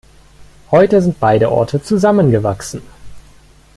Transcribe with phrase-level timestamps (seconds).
[0.71, 2.81] Heute sind beide Orte zusammengewachsen.